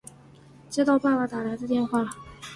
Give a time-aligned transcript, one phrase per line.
[0.67, 2.09] 接到爸爸打来的电话